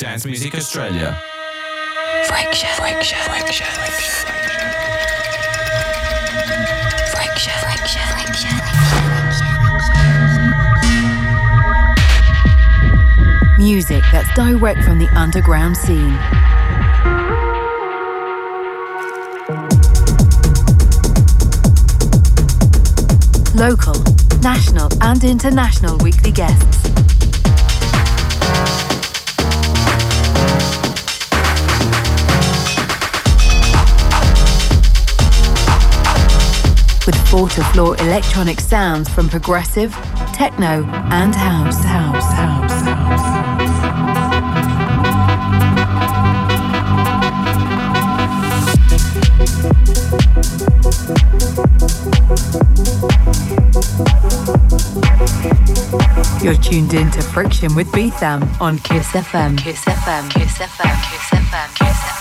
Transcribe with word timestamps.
Dance 0.00 0.24
Music 0.24 0.54
Australia. 0.54 1.20
Friction, 2.24 2.70
friction, 2.76 3.18
friction, 3.18 3.66
friction. 3.66 4.26
Friction, 7.12 7.52
friction, 7.60 8.00
friction. 8.16 8.56
Music 13.58 14.02
that's 14.10 14.32
direct 14.34 14.82
from 14.84 14.98
the 14.98 15.08
underground 15.14 15.76
scene. 15.76 16.16
Local, 23.54 24.02
national, 24.40 24.88
and 25.02 25.22
international 25.22 25.98
weekly 25.98 26.32
guests. 26.32 26.89
With 37.30 37.38
four 37.38 37.48
to 37.50 37.62
floor 37.72 37.96
electronic 37.98 38.58
sounds 38.60 39.08
from 39.08 39.28
progressive, 39.28 39.92
techno, 40.32 40.84
and 41.10 41.32
house, 41.34 41.78
house, 41.84 42.24
house, 42.32 42.72
house. 42.82 43.20
You're 56.42 56.54
tuned 56.54 56.94
in 56.94 57.10
to 57.12 57.22
Friction 57.22 57.74
with 57.76 57.92
B-tham 57.92 58.42
on 58.60 58.78
Kiss 58.78 59.06
FM. 59.08 59.56
Kiss 59.56 59.84
FM. 59.84 60.30
Kiss 60.30 60.58
FM. 60.58 61.02
Kiss 61.02 61.30
FM. 61.30 61.76
Kiss 61.76 61.90
FM. 62.00 62.10
Kiss 62.10 62.19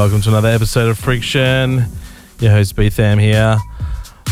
welcome 0.00 0.22
to 0.22 0.30
another 0.30 0.48
episode 0.48 0.88
of 0.88 0.98
Friction. 0.98 1.84
Your 2.38 2.52
host 2.52 2.74
B-tham 2.74 3.18
here. 3.18 3.58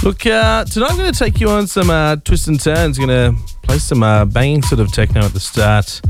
Look, 0.02 0.24
uh, 0.24 0.64
tonight 0.64 0.92
I'm 0.92 0.96
going 0.96 1.12
to 1.12 1.18
take 1.18 1.40
you 1.40 1.50
on 1.50 1.66
some 1.66 1.90
uh, 1.90 2.16
twists 2.16 2.46
and 2.46 2.58
turns. 2.58 2.96
Going 2.96 3.10
to 3.10 3.36
play 3.64 3.76
some 3.76 4.02
uh, 4.02 4.24
banging 4.24 4.62
sort 4.62 4.80
of 4.80 4.90
techno 4.90 5.26
at 5.26 5.34
the 5.34 5.40
start. 5.40 6.00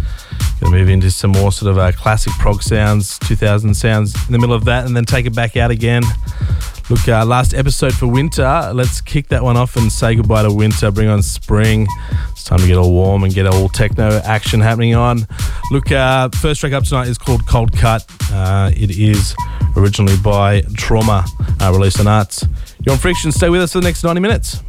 Going 0.61 0.73
to 0.73 0.79
move 0.79 0.89
into 0.89 1.11
some 1.11 1.33
more 1.33 1.51
sort 1.51 1.73
of 1.73 1.79
uh, 1.79 1.91
classic 1.91 2.35
prog 2.35 2.63
sounds, 2.63 3.19
2000 3.19 3.75
sounds 3.75 4.15
in 4.29 4.33
the 4.33 4.39
middle 4.39 4.55
of 4.55 4.65
that, 4.67 4.87
and 4.87 4.97
then 4.97 5.05
take 5.05 5.27
it 5.27 5.35
back 5.35 5.57
out 5.57 5.73
again. 5.73 6.05
Look, 6.89 7.09
uh, 7.09 7.27
last 7.27 7.53
episode 7.53 7.95
for 7.95 8.07
winter. 8.07 8.71
Let's 8.73 9.01
kick 9.01 9.27
that 9.29 9.43
one 9.43 9.57
off 9.57 9.75
and 9.75 9.91
say 9.91 10.15
goodbye 10.15 10.45
to 10.45 10.53
winter. 10.53 10.93
Bring 10.93 11.09
on 11.09 11.21
spring. 11.21 11.89
Time 12.49 12.61
to 12.61 12.67
get 12.67 12.79
all 12.79 12.91
warm 12.91 13.25
and 13.25 13.35
get 13.35 13.47
all 13.47 13.69
techno 13.69 14.23
action 14.25 14.59
happening 14.59 14.95
on. 14.95 15.27
Look, 15.71 15.93
uh, 15.93 16.31
first 16.31 16.61
track 16.61 16.73
up 16.73 16.83
tonight 16.83 17.09
is 17.09 17.19
called 17.19 17.47
Cold 17.47 17.77
Cut. 17.77 18.11
Uh, 18.33 18.71
it 18.75 18.99
is 18.99 19.37
originally 19.77 20.17
by 20.17 20.63
Trauma, 20.75 21.27
uh, 21.61 21.71
released 21.71 22.01
on 22.01 22.07
Arts. 22.07 22.47
You're 22.87 22.95
on 22.95 22.99
Friction. 22.99 23.33
Stay 23.33 23.51
with 23.51 23.61
us 23.61 23.75
for 23.75 23.81
the 23.81 23.85
next 23.85 24.03
90 24.03 24.23
minutes. 24.23 24.63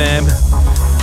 B-tham. 0.00 0.24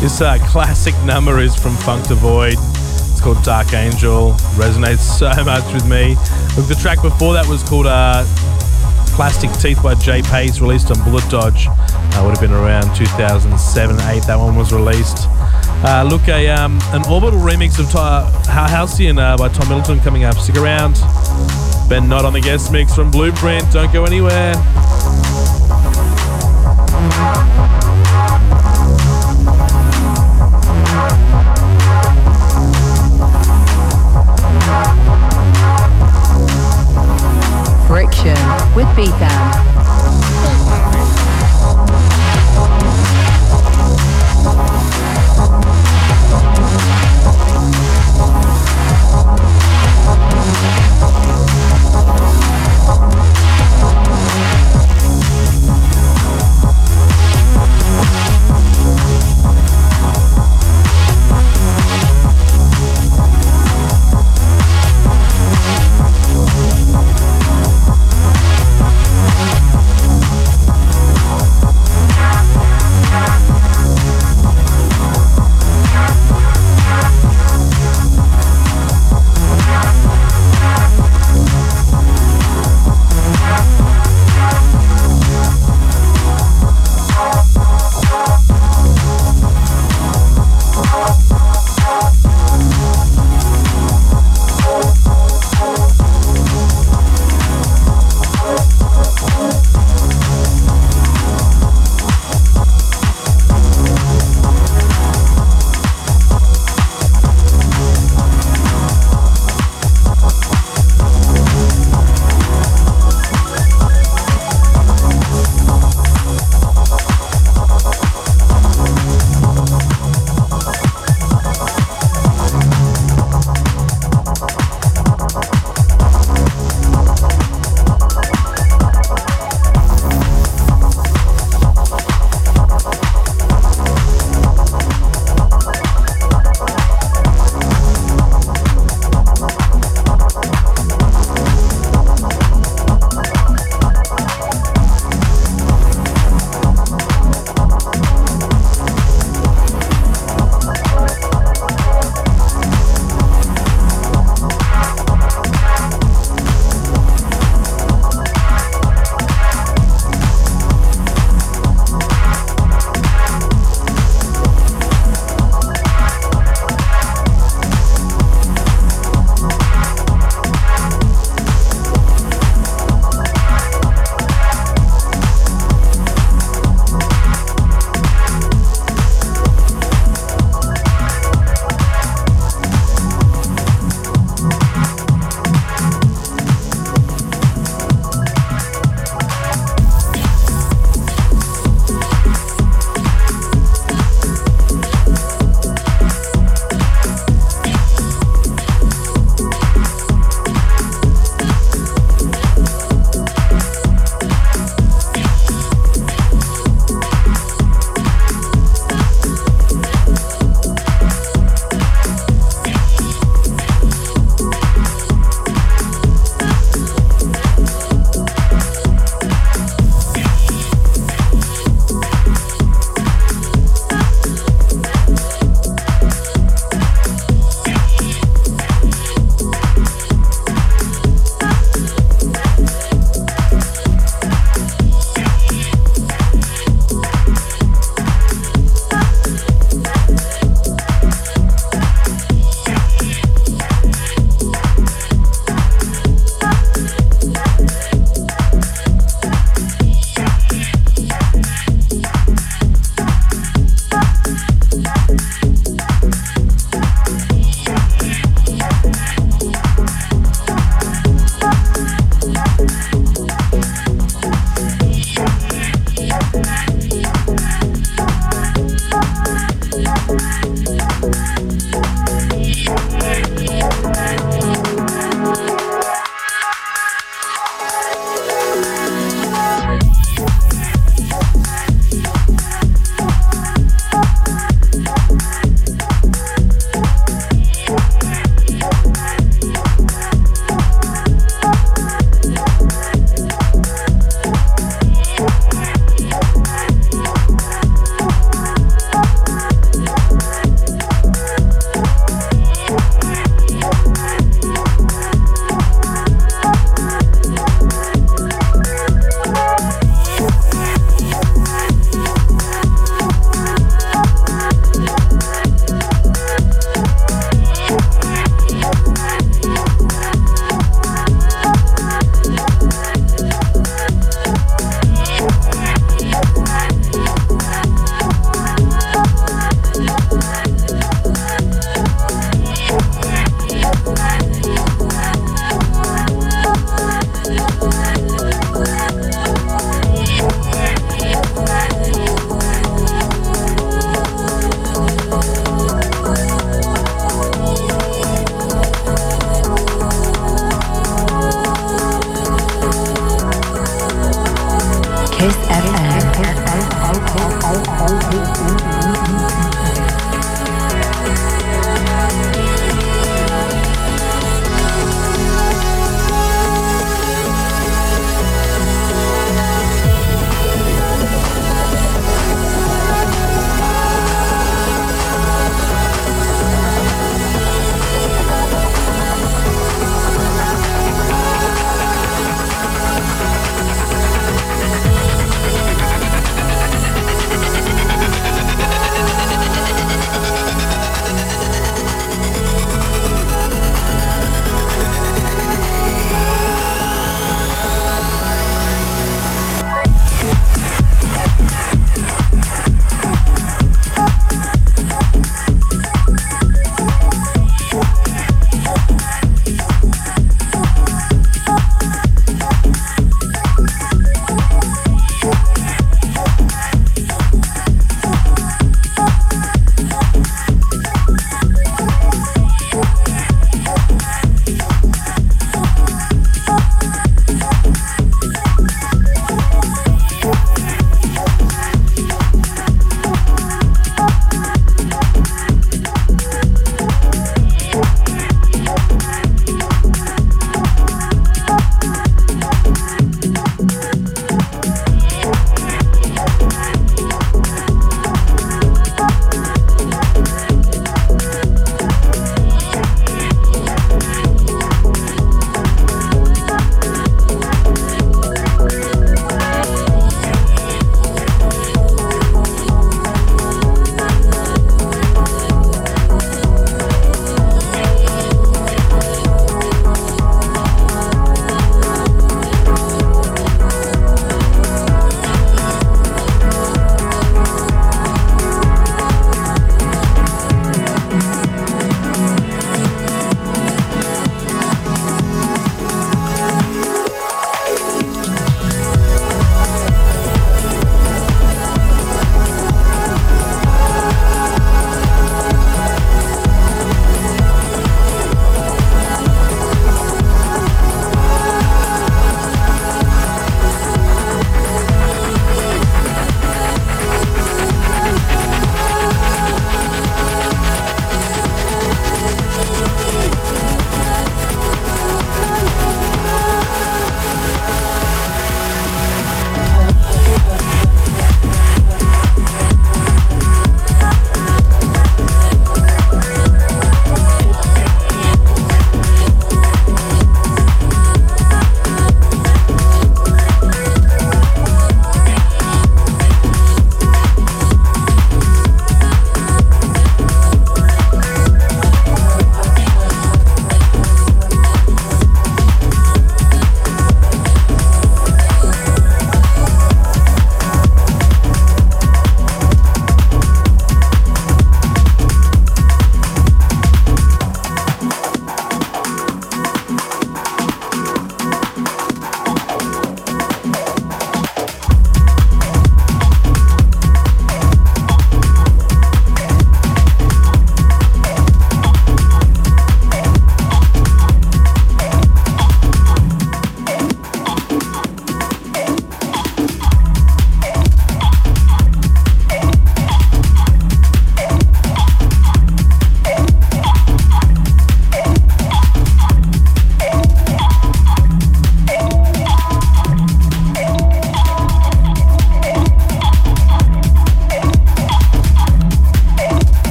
This 0.00 0.20
uh, 0.20 0.38
classic 0.46 0.94
number 1.04 1.40
is 1.40 1.56
from 1.56 1.74
Funk 1.78 2.06
D'Void. 2.06 2.54
It's 2.54 3.20
called 3.20 3.42
Dark 3.42 3.72
Angel. 3.72 4.32
Resonates 4.54 5.00
so 5.00 5.26
much 5.44 5.64
with 5.72 5.84
me. 5.88 6.14
Look, 6.56 6.68
the 6.68 6.78
track 6.80 7.02
before 7.02 7.32
that 7.34 7.46
was 7.48 7.62
called 7.64 7.86
uh, 7.86 8.24
Plastic 9.16 9.50
Teeth 9.52 9.82
by 9.82 9.94
Jay 9.96 10.22
Pace, 10.22 10.60
released 10.60 10.90
on 10.92 11.02
Bullet 11.02 11.28
Dodge. 11.28 11.66
Uh, 11.66 12.22
would 12.24 12.30
have 12.30 12.40
been 12.40 12.52
around 12.52 12.94
2007 12.94 13.96
8. 14.00 14.22
That 14.26 14.36
one 14.36 14.54
was 14.54 14.72
released. 14.72 15.26
Uh, 15.82 16.06
look, 16.08 16.28
a 16.28 16.48
um, 16.50 16.78
an 16.92 17.02
orbital 17.10 17.40
remix 17.40 17.80
of 17.80 17.90
Ty- 17.90 18.30
Halcyon 18.46 19.18
uh, 19.18 19.36
by 19.36 19.48
Tom 19.48 19.68
Middleton 19.68 19.98
coming 20.00 20.22
up. 20.22 20.36
Stick 20.36 20.56
around. 20.56 20.94
Ben 21.88 22.08
Nott 22.08 22.24
on 22.24 22.32
the 22.32 22.40
guest 22.40 22.70
mix 22.70 22.94
from 22.94 23.10
Blueprint. 23.10 23.70
Don't 23.72 23.92
go 23.92 24.04
anywhere. 24.04 24.54
With 38.96 39.73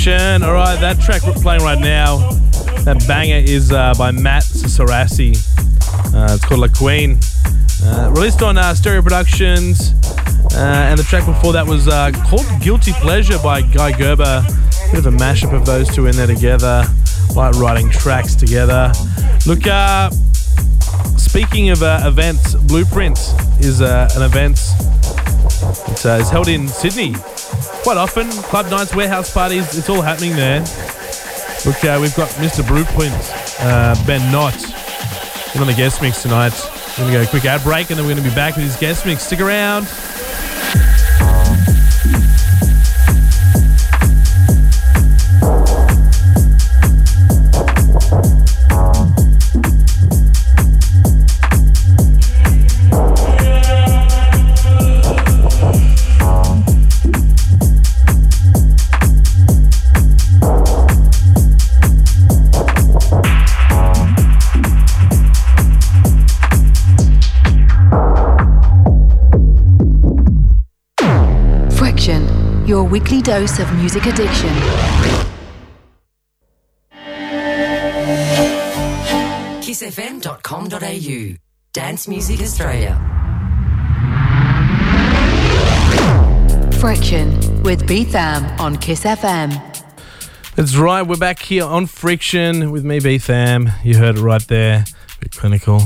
All 0.00 0.54
right, 0.54 0.80
that 0.80 0.98
track 0.98 1.26
we're 1.26 1.34
playing 1.34 1.60
right 1.60 1.78
now, 1.78 2.30
that 2.84 3.04
banger 3.06 3.36
is 3.36 3.70
uh, 3.70 3.92
by 3.98 4.10
Matt 4.10 4.44
Sassari. 4.44 5.36
Uh, 6.14 6.32
it's 6.32 6.42
called 6.42 6.60
La 6.60 6.68
Queen. 6.68 7.18
Uh, 7.84 8.10
released 8.10 8.40
on 8.40 8.56
uh, 8.56 8.72
Stereo 8.74 9.02
Productions. 9.02 9.92
Uh, 10.54 10.88
and 10.88 10.98
the 10.98 11.02
track 11.02 11.26
before 11.26 11.52
that 11.52 11.66
was 11.66 11.86
uh, 11.86 12.10
called 12.28 12.46
Guilty 12.62 12.92
Pleasure 12.94 13.38
by 13.42 13.60
Guy 13.60 13.92
Gerber. 13.92 14.42
Bit 14.90 15.04
of 15.04 15.06
a 15.06 15.16
mashup 15.18 15.52
of 15.52 15.66
those 15.66 15.94
two 15.94 16.06
in 16.06 16.16
there 16.16 16.26
together. 16.26 16.82
Like 17.36 17.54
writing 17.56 17.90
tracks 17.90 18.34
together. 18.34 18.90
Look, 19.46 19.64
speaking 21.18 21.68
of 21.68 21.82
events, 21.82 22.54
Blueprint 22.54 23.18
is 23.60 23.82
an 23.82 24.22
event. 24.22 24.58
It 25.90 26.06
is 26.06 26.30
held 26.30 26.48
in 26.48 26.68
Sydney 26.68 27.14
quite 27.82 27.96
often. 27.96 28.30
Club 28.30 28.70
nights, 28.70 28.94
warehouse 28.94 29.32
parties, 29.32 29.76
it's 29.76 29.88
all 29.88 30.02
happening 30.02 30.34
there. 30.36 30.60
Look, 31.64 31.84
uh, 31.84 31.98
we've 32.00 32.14
got 32.16 32.28
Mr. 32.40 32.66
Blueprint, 32.66 33.14
uh, 33.60 33.94
Ben 34.06 34.32
Nott, 34.32 34.56
in 35.54 35.60
on 35.60 35.66
the 35.66 35.74
guest 35.74 36.00
mix 36.00 36.22
tonight. 36.22 36.52
We're 36.98 37.04
going 37.04 37.12
to 37.12 37.18
go 37.18 37.22
a 37.22 37.26
quick 37.26 37.44
ad 37.44 37.62
break 37.62 37.90
and 37.90 37.98
then 37.98 38.06
we're 38.06 38.14
going 38.14 38.24
to 38.24 38.28
be 38.28 38.34
back 38.34 38.56
with 38.56 38.64
his 38.64 38.76
guest 38.76 39.06
mix. 39.06 39.24
Stick 39.24 39.40
around. 39.40 39.86
Weekly 73.20 73.32
dose 73.32 73.58
of 73.58 73.70
music 73.74 74.06
addiction. 74.06 74.48
kissfm.com.au 79.60 81.36
Dance 81.72 82.08
Music 82.08 82.40
Australia. 82.40 82.98
Friction 86.80 87.62
with 87.62 87.86
B-tham 87.86 88.58
on 88.58 88.78
Kiss 88.78 89.04
FM. 89.04 89.50
That's 90.54 90.76
right, 90.76 91.02
we're 91.02 91.16
back 91.16 91.40
here 91.40 91.64
on 91.64 91.86
Friction 91.86 92.70
with 92.70 92.84
me, 92.84 93.00
B-tham. 93.00 93.70
You 93.84 93.98
heard 93.98 94.16
it 94.16 94.22
right 94.22 94.46
there. 94.48 94.84
Bit 95.20 95.32
clinical. 95.32 95.82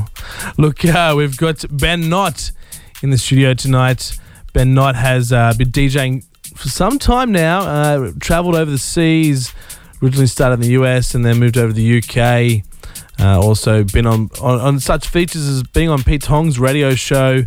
Look, 0.57 0.85
uh, 0.85 1.15
we've 1.17 1.37
got 1.37 1.65
Ben 1.69 2.09
Nott 2.09 2.53
in 3.03 3.11
the 3.11 3.19
studio 3.19 3.55
tonight. 3.55 4.17
Ben 4.53 4.73
Nott 4.73 4.95
has 4.95 5.33
uh, 5.33 5.53
been 5.59 5.71
DJing 5.71 6.25
for 6.65 6.71
some 6.71 6.99
time 6.99 7.31
now. 7.31 7.61
Uh, 7.61 8.13
traveled 8.21 8.55
over 8.55 8.71
the 8.71 8.79
seas, 8.79 9.53
originally 10.03 10.27
started 10.27 10.55
in 10.55 10.61
the 10.63 10.69
US 10.69 11.15
and 11.15 11.23
then 11.23 11.39
moved 11.39 11.59
over 11.59 11.69
to 11.69 11.75
the 11.75 11.99
UK. 11.99 12.65
Uh, 13.21 13.39
also 13.39 13.85
been 13.85 14.07
on, 14.07 14.31
on, 14.41 14.61
on 14.61 14.81
such 14.81 15.07
features 15.07 15.47
as 15.47 15.63
being 15.63 15.91
on 15.91 16.03
Pete 16.03 16.23
Tong's 16.23 16.59
radio 16.59 16.95
show. 16.95 17.43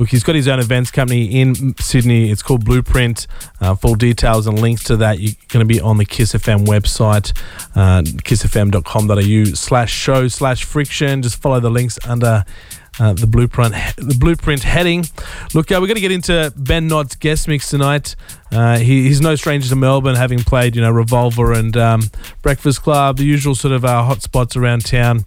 Look, 0.00 0.08
he's 0.08 0.24
got 0.24 0.34
his 0.34 0.48
own 0.48 0.58
events 0.58 0.90
company 0.90 1.38
in 1.38 1.76
Sydney. 1.76 2.30
It's 2.30 2.42
called 2.42 2.64
Blueprint. 2.64 3.26
Uh, 3.60 3.74
full 3.74 3.94
details 3.94 4.46
and 4.46 4.58
links 4.58 4.84
to 4.84 4.96
that 4.96 5.20
you're 5.20 5.34
going 5.48 5.66
to 5.66 5.66
be 5.66 5.78
on 5.78 5.98
the 5.98 6.06
Kiss 6.06 6.32
FM 6.32 6.64
website, 6.64 7.38
uh, 7.76 8.00
kissfm.com.au 8.00 9.54
slash 9.54 9.92
show 9.92 10.28
slash 10.28 10.64
friction. 10.64 11.20
Just 11.20 11.42
follow 11.42 11.60
the 11.60 11.70
links 11.70 11.98
under 12.08 12.44
uh, 13.00 13.12
the 13.12 13.26
blueprint 13.26 13.74
the 13.96 14.16
blueprint 14.18 14.62
heading. 14.62 15.04
Look, 15.54 15.70
uh, 15.70 15.78
we're 15.80 15.86
going 15.86 15.96
to 15.96 16.00
get 16.00 16.12
into 16.12 16.52
Ben 16.56 16.86
Nott's 16.86 17.16
guest 17.16 17.48
mix 17.48 17.70
tonight. 17.70 18.16
Uh, 18.50 18.78
he, 18.78 19.04
he's 19.04 19.20
no 19.20 19.34
stranger 19.34 19.68
to 19.68 19.76
Melbourne, 19.76 20.16
having 20.16 20.40
played 20.40 20.76
you 20.76 20.82
know 20.82 20.90
Revolver 20.90 21.52
and 21.52 21.76
um, 21.76 22.02
Breakfast 22.42 22.82
Club, 22.82 23.16
the 23.16 23.24
usual 23.24 23.54
sort 23.54 23.72
of 23.72 23.84
uh, 23.84 24.02
hot 24.04 24.22
spots 24.22 24.56
around 24.56 24.84
town. 24.84 25.24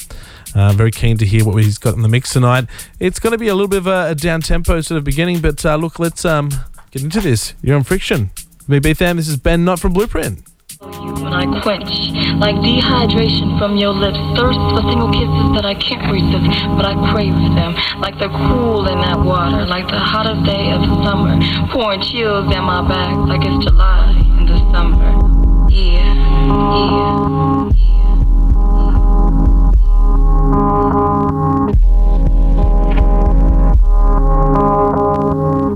Uh, 0.54 0.71
very 0.71 0.91
keen 0.91 1.17
to 1.17 1.25
hear 1.25 1.43
what 1.43 1.62
he's 1.62 1.78
got 1.78 1.95
in 1.95 2.01
the 2.01 2.08
mix 2.08 2.32
tonight. 2.32 2.65
It's 2.99 3.19
going 3.19 3.32
to 3.32 3.38
be 3.38 3.49
a 3.49 3.56
little 3.56 3.67
bit 3.67 3.80
of 3.80 3.88
a, 3.88 4.12
a 4.12 4.15
down 4.15 4.41
tempo 4.41 4.80
sort 4.80 4.97
of 4.97 5.04
beginning, 5.04 5.41
but 5.41 5.65
uh, 5.65 5.75
look, 5.75 5.99
let's 5.99 6.23
um, 6.23 6.49
get 6.91 7.04
into 7.04 7.19
this. 7.19 7.54
You're 7.62 7.75
on 7.75 7.84
Friction. 7.84 8.32
Me, 8.67 8.80
B-tham, 8.80 9.17
this 9.17 9.28
is 9.28 9.38
Ben 9.38 9.65
Nott 9.65 9.80
from 9.80 9.93
Blueprint 9.93 10.43
when 10.93 11.34
I 11.34 11.45
quench, 11.62 12.12
like 12.38 12.56
dehydration 12.58 13.58
from 13.58 13.78
your 13.78 13.93
lips, 13.93 14.19
thirst 14.36 14.60
for 14.69 14.82
single 14.89 15.12
kisses 15.12 15.52
that 15.56 15.65
I 15.65 15.74
can't 15.74 16.12
resist, 16.12 16.45
but 16.78 16.86
I 16.86 16.93
crave 17.12 17.34
them, 17.34 17.76
like 18.00 18.19
the 18.19 18.30
cool 18.30 18.88
in 18.88 19.00
that 19.02 19.19
water, 19.19 19.65
like 19.65 19.88
the 19.88 20.00
hottest 20.00 20.45
day 20.45 20.71
of 20.71 20.84
summer, 21.04 21.39
pouring 21.71 22.02
chills 22.02 22.50
down 22.52 22.65
my 22.65 22.88
back, 22.88 23.15
like 23.28 23.41
it's 23.43 23.65
July 23.65 24.12
in 24.39 24.45
December. 24.45 25.12
Yeah, 25.69 26.13
yeah, 26.45 27.69
yeah. 27.76 28.15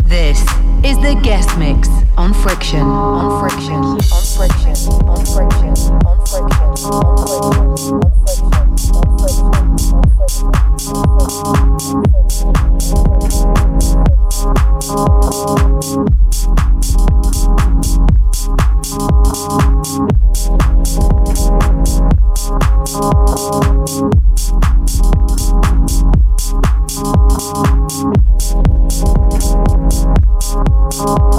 This 0.06 0.40
is 0.84 0.98
the 1.02 1.20
guest 1.24 1.58
mix 1.58 1.99
on 2.20 2.34
friction, 2.34 2.82
on 2.82 3.40
friction, 3.40 3.76
on 3.76 3.98
friction, 4.36 4.76
on 5.08 5.26
friction, 5.26 5.64
on 5.96 6.26
friction, 6.26 6.68
on 6.84 7.16
friction, 7.16 7.94
on 7.96 8.26
friction. 8.28 8.60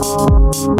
Oh 0.02 0.29
Thank 0.52 0.79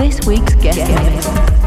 this 0.00 0.26
week's 0.26 0.54
guest, 0.54 0.78
guest. 0.78 1.59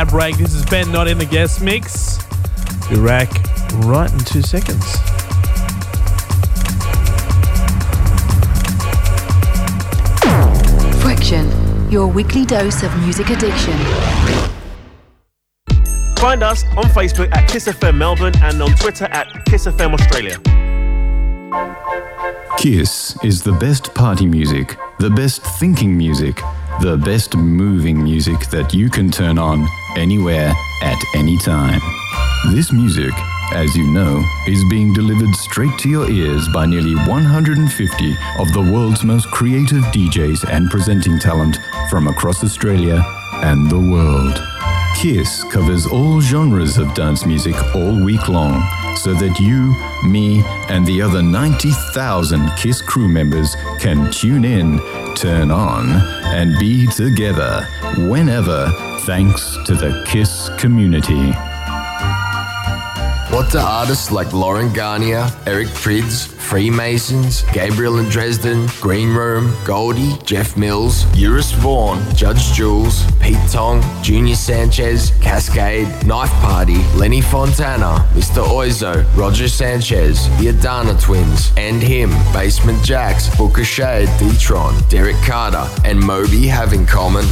Ad 0.00 0.08
break. 0.08 0.38
This 0.38 0.54
is 0.54 0.64
Ben 0.64 0.90
Nott 0.90 1.08
in 1.08 1.18
the 1.18 1.26
guest 1.26 1.60
mix. 1.60 2.16
Be 2.88 2.96
rack 2.98 3.28
right 3.84 4.10
in 4.10 4.18
two 4.20 4.40
seconds. 4.40 4.96
Friction, 11.02 11.90
your 11.90 12.06
weekly 12.06 12.46
dose 12.46 12.82
of 12.82 12.96
music 13.02 13.28
addiction. 13.28 13.76
Find 16.16 16.42
us 16.42 16.64
on 16.78 16.84
Facebook 16.84 17.30
at 17.36 17.46
Kiss 17.50 17.68
FM 17.68 17.98
Melbourne 17.98 18.32
and 18.42 18.62
on 18.62 18.70
Twitter 18.76 19.04
at 19.04 19.44
Kiss 19.44 19.66
FM 19.66 19.92
Australia. 19.92 20.38
Kiss 22.56 23.22
is 23.22 23.42
the 23.42 23.52
best 23.52 23.94
party 23.94 24.24
music, 24.24 24.78
the 24.98 25.10
best 25.10 25.42
thinking 25.58 25.94
music, 25.94 26.36
the 26.80 26.96
best 26.96 27.36
moving 27.36 28.02
music 28.02 28.46
that 28.46 28.72
you 28.72 28.88
can 28.88 29.10
turn 29.10 29.36
on 29.36 29.68
anywhere 29.96 30.52
at 30.82 31.02
any 31.14 31.36
time. 31.36 31.80
This 32.52 32.72
music, 32.72 33.12
as 33.52 33.76
you 33.76 33.86
know, 33.86 34.24
is 34.46 34.64
being 34.64 34.92
delivered 34.92 35.34
straight 35.34 35.76
to 35.80 35.88
your 35.88 36.10
ears 36.10 36.48
by 36.48 36.66
nearly 36.66 36.94
150 36.94 38.16
of 38.38 38.52
the 38.52 38.70
world's 38.72 39.04
most 39.04 39.30
creative 39.30 39.82
DJs 39.92 40.48
and 40.50 40.70
presenting 40.70 41.18
talent 41.18 41.58
from 41.90 42.08
across 42.08 42.42
Australia 42.42 43.02
and 43.42 43.70
the 43.70 43.78
world. 43.78 44.42
Kiss 44.96 45.44
covers 45.44 45.86
all 45.86 46.20
genres 46.20 46.78
of 46.78 46.94
dance 46.94 47.24
music 47.26 47.56
all 47.74 48.02
week 48.02 48.28
long 48.28 48.62
so 48.96 49.14
that 49.14 49.38
you, 49.40 49.74
me, 50.08 50.42
and 50.68 50.86
the 50.86 51.02
other 51.02 51.22
90,000 51.22 52.50
Kiss 52.56 52.82
crew 52.82 53.08
members 53.08 53.56
can 53.78 54.10
tune 54.10 54.44
in, 54.44 54.78
turn 55.14 55.50
on, 55.50 55.90
and 56.26 56.58
be 56.58 56.86
together 56.86 57.66
whenever 58.08 58.70
thanks 59.00 59.56
to 59.64 59.74
the 59.74 60.04
Kiss 60.06 60.50
community. 60.58 61.32
What 63.30 63.52
do 63.52 63.58
artists 63.58 64.10
like 64.10 64.32
Laurent 64.32 64.74
Garnier, 64.74 65.30
Eric 65.46 65.68
Prydz, 65.68 66.26
Freemasons, 66.26 67.42
Gabriel 67.52 67.98
and 67.98 68.10
Dresden, 68.10 68.66
Green 68.80 69.14
Room, 69.14 69.54
Goldie, 69.64 70.18
Jeff 70.24 70.56
Mills, 70.56 71.04
Eurus 71.16 71.52
Vaughn, 71.52 72.02
Judge 72.16 72.52
Jules, 72.52 73.04
Pete 73.20 73.38
Tong, 73.48 73.84
Junior 74.02 74.34
Sanchez, 74.34 75.12
Kaskade, 75.20 76.04
Knife 76.04 76.32
Party, 76.42 76.82
Lenny 76.96 77.20
Fontana, 77.20 78.04
Mr. 78.14 78.44
Oizo, 78.44 79.06
Roger 79.16 79.46
Sanchez, 79.46 80.28
the 80.40 80.48
Adana 80.48 80.98
Twins, 80.98 81.52
and 81.56 81.80
him, 81.80 82.10
Basement 82.32 82.78
Jaxx, 82.80 83.28
Booka 83.36 83.64
Shade, 83.64 84.08
D-Tron, 84.18 84.74
Derrick 84.88 85.22
Carter, 85.22 85.68
and 85.84 86.00
Moby 86.00 86.48
have 86.48 86.72
in 86.72 86.84
common? 86.84 87.24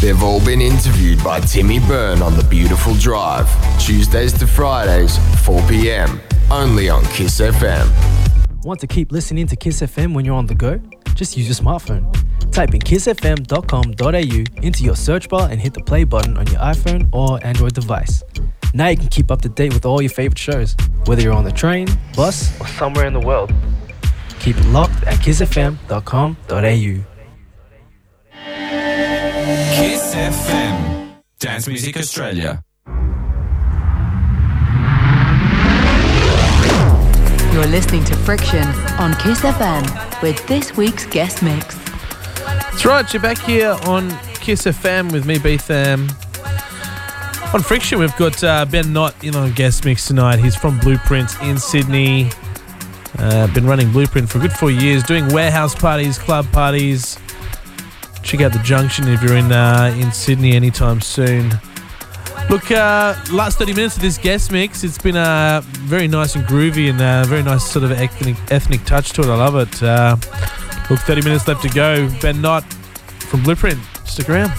They've 0.00 0.22
all 0.22 0.44
been 0.44 0.60
interviewed 0.60 1.22
by 1.24 1.40
Timmy 1.40 1.80
Byrne 1.80 2.22
on 2.22 2.36
The 2.36 2.44
Beautiful 2.44 2.94
Drive, 2.94 3.48
Tuesdays 3.80 4.32
to 4.34 4.46
Fridays, 4.46 5.18
4 5.44 5.62
p.m., 5.68 6.20
only 6.50 6.88
on 6.88 7.02
Kiss 7.06 7.40
FM. 7.40 7.90
Want 8.64 8.80
to 8.80 8.86
keep 8.86 9.12
listening 9.12 9.46
to 9.46 9.56
Kiss 9.56 9.80
FM 9.80 10.14
when 10.14 10.24
you're 10.24 10.34
on 10.34 10.46
the 10.46 10.54
go? 10.54 10.80
Just 11.14 11.36
use 11.36 11.46
your 11.46 11.54
smartphone. 11.54 12.12
Type 12.52 12.74
in 12.74 12.80
kissfm.com.au 12.80 14.62
into 14.62 14.84
your 14.84 14.96
search 14.96 15.28
bar 15.28 15.48
and 15.50 15.60
hit 15.60 15.74
the 15.74 15.82
play 15.82 16.04
button 16.04 16.36
on 16.36 16.46
your 16.46 16.60
iPhone 16.60 17.08
or 17.12 17.38
Android 17.44 17.74
device. 17.74 18.22
Now 18.74 18.88
you 18.88 18.96
can 18.96 19.08
keep 19.08 19.30
up 19.30 19.40
to 19.42 19.48
date 19.48 19.72
with 19.72 19.86
all 19.86 20.02
your 20.02 20.10
favorite 20.10 20.38
shows, 20.38 20.76
whether 21.06 21.22
you're 21.22 21.32
on 21.32 21.44
the 21.44 21.52
train, 21.52 21.88
bus, 22.14 22.58
or 22.60 22.66
somewhere 22.66 23.06
in 23.06 23.12
the 23.12 23.20
world. 23.20 23.52
Keep 24.40 24.58
it 24.58 24.66
locked 24.66 25.02
at 25.04 25.18
kissfm.com.au. 25.20 27.15
Kiss 30.16 30.48
FM. 30.48 31.14
Dance 31.38 31.68
Music 31.68 31.96
Australia. 31.98 32.62
You're 37.52 37.66
listening 37.66 38.02
to 38.04 38.16
Friction 38.16 38.66
on 38.98 39.12
Kiss 39.16 39.42
FM 39.42 40.22
with 40.22 40.46
this 40.46 40.74
week's 40.74 41.04
guest 41.04 41.42
mix. 41.42 41.74
That's 42.46 42.86
right, 42.86 43.12
you're 43.12 43.22
back 43.22 43.36
here 43.36 43.76
on 43.84 44.08
Kiss 44.36 44.62
FM 44.62 45.12
with 45.12 45.26
me, 45.26 45.38
B-tham. 45.38 46.08
On 47.52 47.60
Friction, 47.60 47.98
we've 47.98 48.16
got 48.16 48.42
uh, 48.42 48.64
Ben 48.64 48.94
Nott 48.94 49.22
in 49.22 49.36
on 49.36 49.52
guest 49.52 49.84
mix 49.84 50.06
tonight. 50.06 50.38
He's 50.38 50.56
from 50.56 50.78
Blueprint 50.78 51.30
in 51.42 51.58
Sydney. 51.58 52.30
Uh, 53.18 53.52
been 53.52 53.66
running 53.66 53.92
Blueprint 53.92 54.30
for 54.30 54.38
a 54.38 54.40
good 54.40 54.52
four 54.52 54.70
years, 54.70 55.02
doing 55.02 55.28
warehouse 55.28 55.74
parties, 55.74 56.18
club 56.18 56.50
parties. 56.52 57.18
Check 58.26 58.40
out 58.40 58.52
the 58.52 58.58
Junction 58.58 59.06
if 59.06 59.22
you're 59.22 59.36
in 59.36 59.52
uh, 59.52 59.96
in 59.96 60.10
Sydney 60.10 60.56
anytime 60.56 61.00
soon. 61.00 61.48
Look, 62.50 62.72
uh, 62.72 63.14
last 63.30 63.58
30 63.58 63.74
minutes 63.74 63.94
of 63.94 64.02
this 64.02 64.18
guest 64.18 64.50
mix, 64.50 64.82
it's 64.82 64.98
been 64.98 65.16
uh, 65.16 65.62
very 65.64 66.08
nice 66.08 66.34
and 66.34 66.44
groovy 66.44 66.90
and 66.90 67.00
uh, 67.00 67.22
very 67.24 67.44
nice 67.44 67.64
sort 67.64 67.84
of 67.84 67.92
ethnic, 67.92 68.34
ethnic 68.50 68.84
touch 68.84 69.10
to 69.12 69.20
it. 69.22 69.26
I 69.28 69.36
love 69.36 69.54
it. 69.54 69.80
Uh, 69.80 70.16
look, 70.90 70.98
30 70.98 71.22
minutes 71.22 71.46
left 71.46 71.62
to 71.62 71.68
go. 71.68 72.10
Ben 72.20 72.40
Nott 72.40 72.64
from 73.30 73.44
Blueprint. 73.44 73.78
Stick 74.04 74.28
around. 74.28 74.50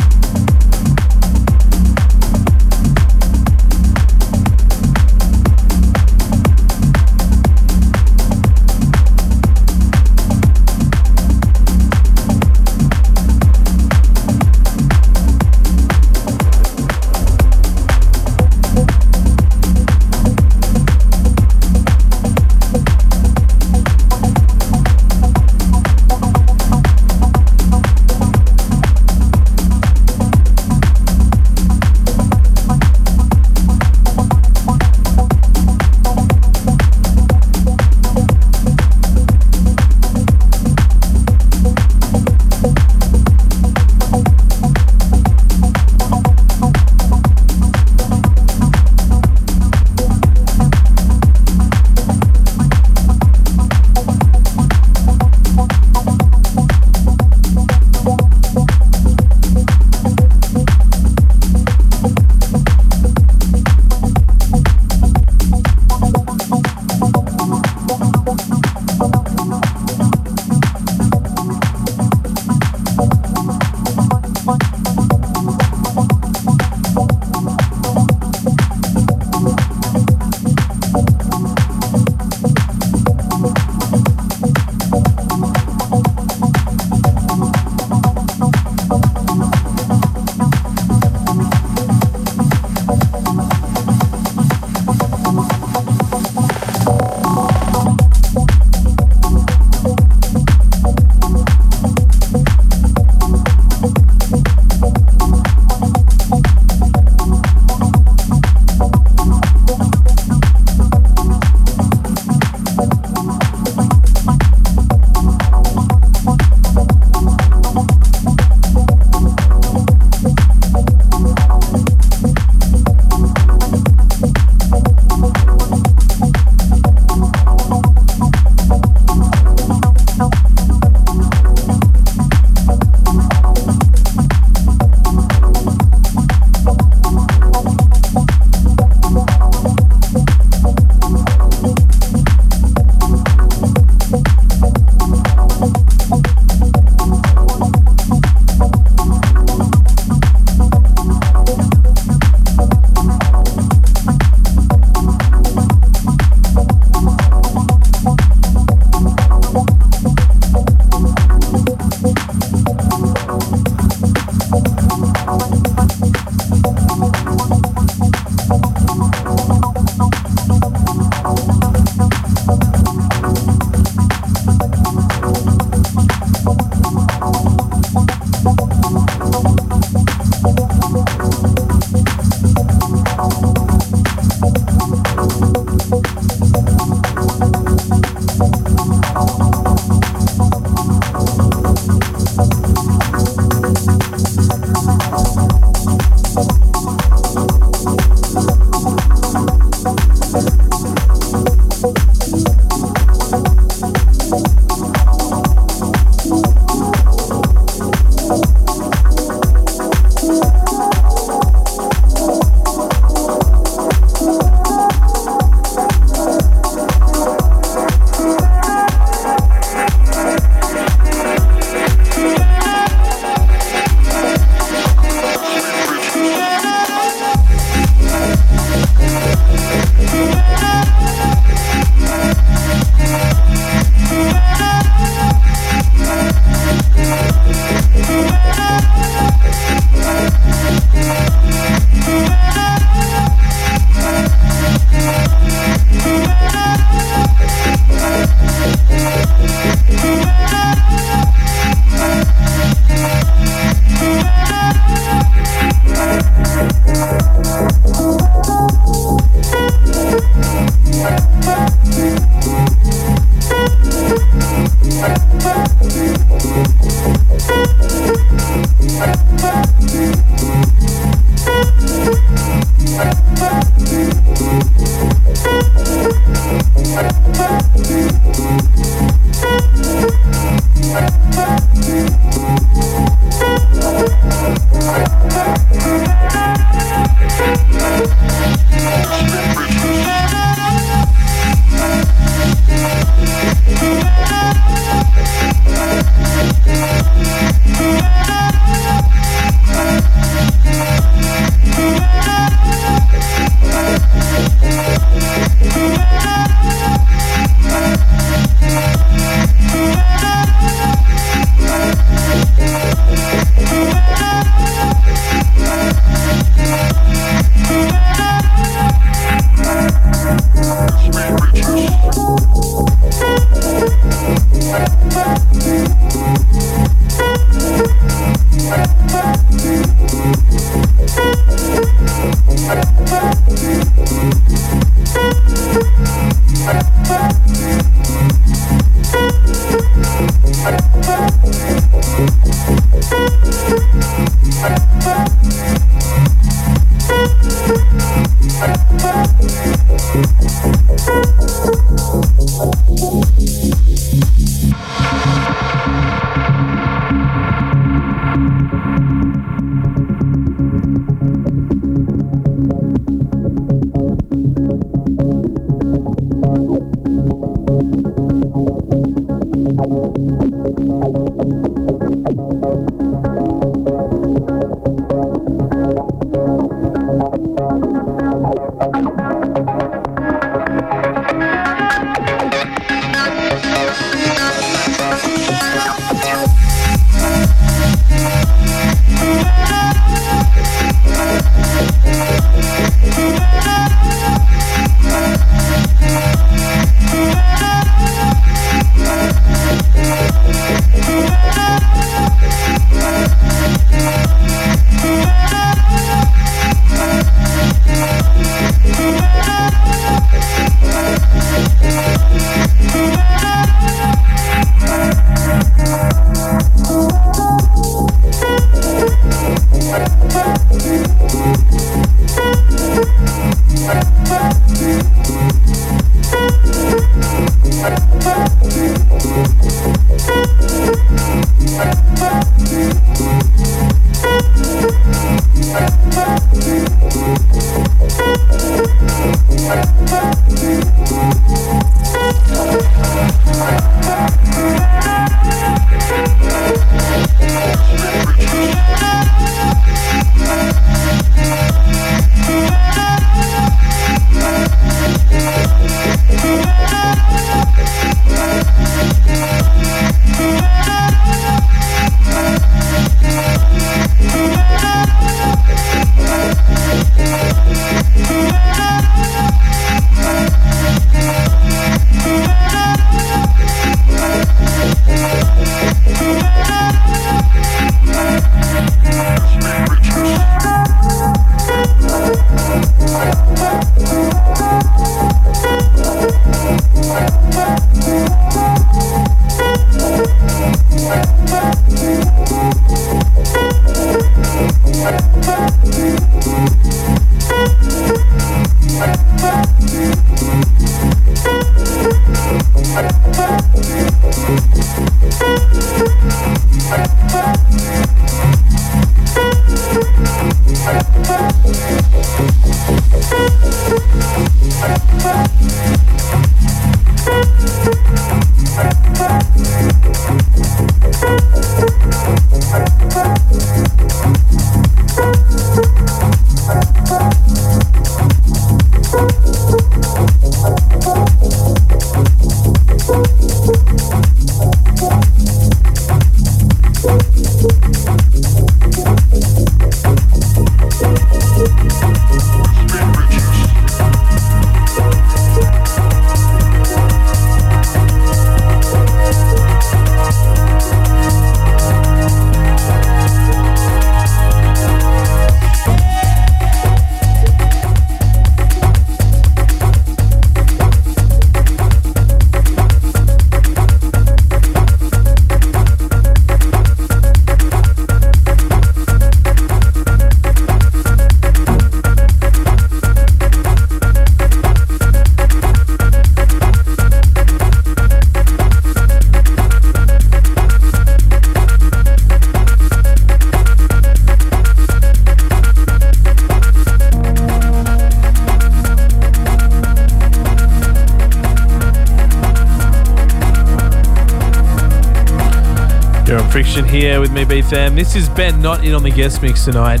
Here 596.98 597.20
with 597.20 597.30
me, 597.30 597.44
B-tham. 597.44 597.94
This 597.94 598.16
is 598.16 598.28
Ben 598.28 598.60
Nott 598.60 598.84
in 598.84 598.92
on 598.92 599.04
the 599.04 599.10
guest 599.12 599.40
mix 599.40 599.64
tonight. 599.64 600.00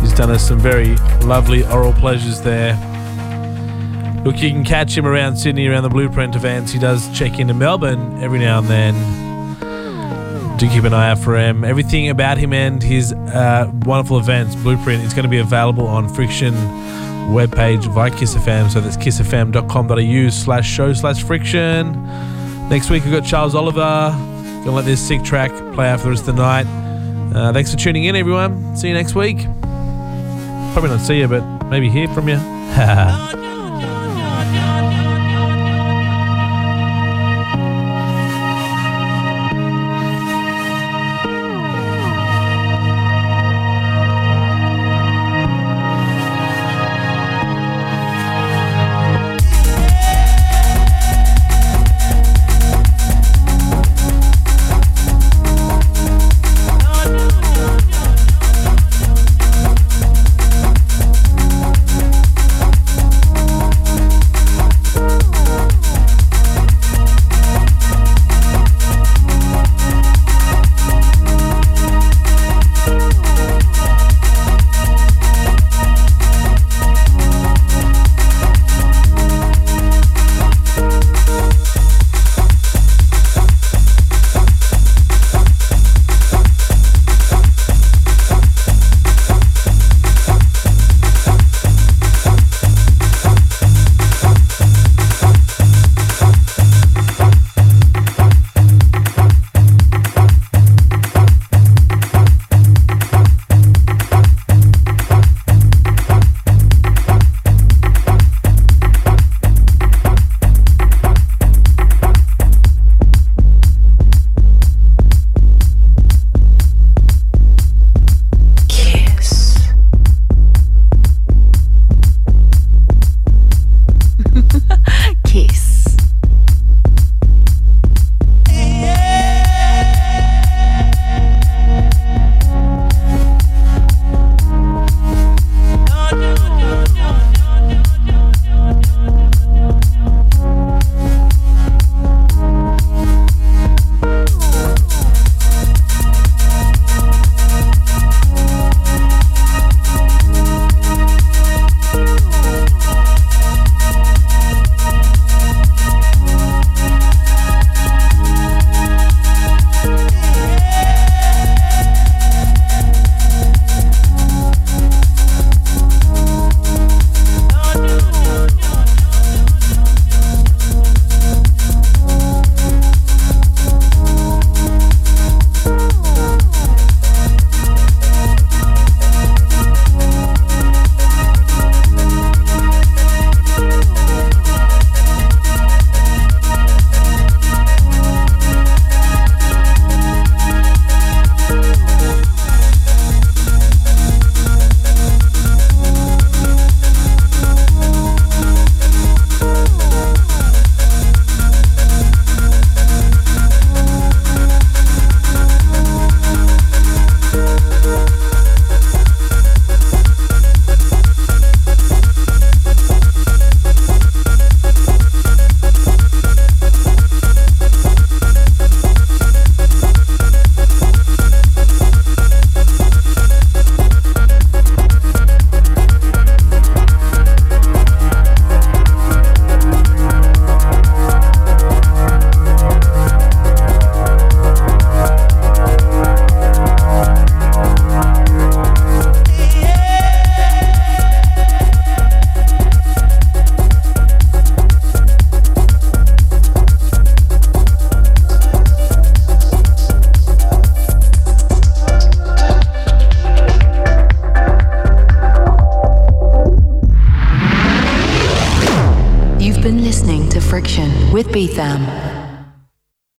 He's 0.00 0.14
done 0.14 0.30
us 0.30 0.48
some 0.48 0.58
very 0.58 0.96
lovely 1.26 1.62
oral 1.66 1.92
pleasures 1.92 2.40
there. 2.40 2.72
Look, 4.24 4.40
you 4.40 4.48
can 4.48 4.64
catch 4.64 4.96
him 4.96 5.04
around 5.04 5.36
Sydney, 5.36 5.66
around 5.66 5.82
the 5.82 5.90
Blueprint 5.90 6.34
events. 6.34 6.72
He 6.72 6.78
does 6.78 7.06
check 7.16 7.38
into 7.38 7.52
Melbourne 7.52 8.22
every 8.22 8.38
now 8.38 8.60
and 8.60 8.66
then. 8.66 10.56
Do 10.56 10.70
keep 10.70 10.84
an 10.84 10.94
eye 10.94 11.10
out 11.10 11.18
for 11.18 11.36
him. 11.36 11.64
Everything 11.64 12.08
about 12.08 12.38
him 12.38 12.54
and 12.54 12.82
his 12.82 13.12
uh, 13.12 13.70
wonderful 13.84 14.18
events, 14.18 14.54
Blueprint, 14.54 15.04
is 15.04 15.12
going 15.12 15.24
to 15.24 15.28
be 15.28 15.36
available 15.36 15.86
on 15.86 16.08
Friction 16.08 16.54
webpage 17.28 17.84
via 17.92 18.10
Kiss 18.10 18.34
FM. 18.36 18.70
So 18.70 18.80
that's 18.80 18.96
kissfm.com.au 18.96 20.30
slash 20.30 20.66
show 20.66 20.94
slash 20.94 21.22
friction. 21.22 21.92
Next 22.70 22.88
week 22.88 23.04
we've 23.04 23.12
got 23.12 23.26
Charles 23.26 23.54
Oliver. 23.54 24.16
Gonna 24.64 24.72
let 24.72 24.86
this 24.86 25.06
sick 25.06 25.22
track 25.24 25.50
play 25.74 25.88
out 25.88 25.98
for 26.00 26.04
the 26.04 26.10
rest 26.10 26.28
of 26.28 26.36
the 26.36 26.42
night. 26.42 26.66
Uh, 27.34 27.52
thanks 27.52 27.70
for 27.70 27.78
tuning 27.78 28.04
in, 28.04 28.16
everyone. 28.16 28.76
See 28.76 28.88
you 28.88 28.94
next 28.94 29.14
week. 29.14 29.38
Probably 30.72 30.90
not 30.90 31.00
see 31.00 31.18
you, 31.20 31.28
but 31.28 31.42
maybe 31.66 31.88
hear 31.90 32.08
from 32.08 32.28
you. 32.28 32.36